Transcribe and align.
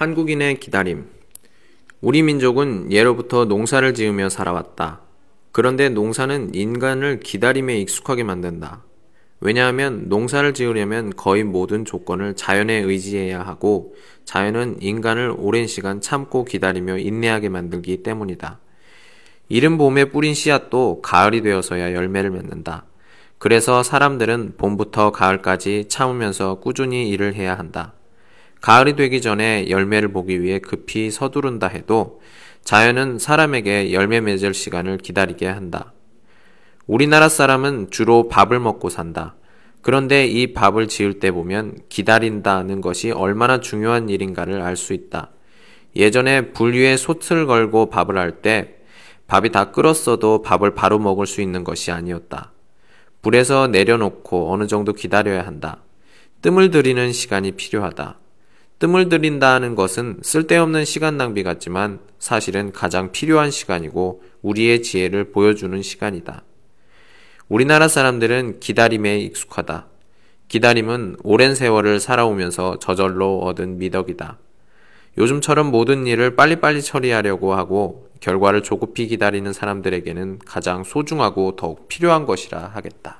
한국인의 0.00 0.60
기다림. 0.60 1.04
우리 2.00 2.22
민족은 2.22 2.90
예로부터 2.90 3.44
농사를 3.44 3.92
지으며 3.92 4.30
살아왔다. 4.30 5.02
그런데 5.52 5.90
농사는 5.90 6.54
인간을 6.54 7.20
기다림에 7.20 7.78
익숙하게 7.80 8.24
만든다. 8.24 8.82
왜냐하면 9.40 10.08
농사를 10.08 10.54
지으려면 10.54 11.10
거의 11.16 11.44
모든 11.44 11.84
조건을 11.84 12.34
자연에 12.34 12.76
의지해야 12.76 13.42
하고 13.42 13.94
자연은 14.24 14.78
인간을 14.80 15.34
오랜 15.36 15.66
시간 15.66 16.00
참고 16.00 16.46
기다리며 16.46 16.96
인내하게 16.96 17.50
만들기 17.50 18.02
때문이다. 18.02 18.58
이른 19.50 19.76
봄에 19.76 20.06
뿌린 20.06 20.32
씨앗도 20.32 21.02
가을이 21.02 21.42
되어서야 21.42 21.92
열매를 21.92 22.30
맺는다. 22.30 22.86
그래서 23.36 23.82
사람들은 23.82 24.54
봄부터 24.56 25.12
가을까지 25.12 25.88
참으면서 25.88 26.54
꾸준히 26.60 27.10
일을 27.10 27.34
해야 27.34 27.58
한다. 27.58 27.92
가을이 28.60 28.94
되기 28.96 29.20
전에 29.20 29.68
열매를 29.70 30.12
보기 30.12 30.42
위해 30.42 30.58
급히 30.58 31.10
서두른다 31.10 31.66
해도 31.68 32.20
자연은 32.64 33.18
사람에게 33.18 33.92
열매 33.92 34.20
맺을 34.20 34.52
시간을 34.54 34.98
기다리게 34.98 35.46
한다. 35.46 35.92
우리나라 36.86 37.28
사람은 37.28 37.90
주로 37.90 38.28
밥을 38.28 38.60
먹고 38.60 38.90
산다. 38.90 39.34
그런데 39.82 40.26
이 40.26 40.52
밥을 40.52 40.88
지을 40.88 41.20
때 41.20 41.30
보면 41.30 41.78
기다린다는 41.88 42.80
것이 42.82 43.12
얼마나 43.12 43.60
중요한 43.60 44.08
일인가를 44.08 44.60
알 44.60 44.76
수 44.76 44.92
있다. 44.92 45.30
예전에 45.96 46.52
불 46.52 46.74
위에 46.74 46.96
솥을 46.96 47.46
걸고 47.46 47.90
밥을 47.90 48.18
할 48.18 48.42
때 48.42 48.76
밥이 49.26 49.50
다 49.52 49.70
끓었어도 49.70 50.42
밥을 50.42 50.74
바로 50.74 50.98
먹을 50.98 51.26
수 51.26 51.40
있는 51.40 51.64
것이 51.64 51.92
아니었다. 51.92 52.52
불에서 53.22 53.68
내려놓고 53.68 54.52
어느 54.52 54.66
정도 54.66 54.92
기다려야 54.92 55.46
한다. 55.46 55.82
뜸을 56.42 56.70
들이는 56.70 57.12
시간이 57.12 57.52
필요하다. 57.52 58.19
뜸을 58.80 59.10
들인다는 59.10 59.74
것은 59.74 60.20
쓸데없는 60.22 60.86
시간 60.86 61.18
낭비 61.18 61.42
같지만 61.42 62.00
사실은 62.18 62.72
가장 62.72 63.12
필요한 63.12 63.50
시간이고 63.50 64.22
우리의 64.40 64.80
지혜를 64.82 65.32
보여주는 65.32 65.80
시간이다. 65.82 66.42
우리나라 67.48 67.88
사람들은 67.88 68.58
기다림에 68.58 69.18
익숙하다. 69.18 69.86
기다림은 70.48 71.16
오랜 71.22 71.54
세월을 71.54 72.00
살아오면서 72.00 72.78
저절로 72.78 73.40
얻은 73.40 73.76
미덕이다. 73.76 74.38
요즘처럼 75.18 75.70
모든 75.70 76.06
일을 76.06 76.34
빨리빨리 76.34 76.80
처리하려고 76.80 77.52
하고 77.52 78.08
결과를 78.20 78.62
조급히 78.62 79.08
기다리는 79.08 79.52
사람들에게는 79.52 80.38
가장 80.46 80.84
소중하고 80.84 81.54
더욱 81.56 81.86
필요한 81.88 82.24
것이라 82.24 82.70
하겠다. 82.72 83.19